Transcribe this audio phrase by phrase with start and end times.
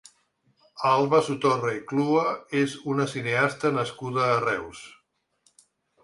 [0.91, 2.23] Alba Sotorra i Clua
[2.61, 4.81] és una cineasta nascuda a Reus.